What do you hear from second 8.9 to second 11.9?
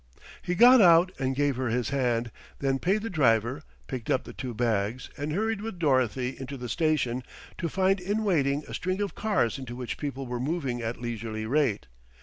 of cars into which people were moving at leisurely rate.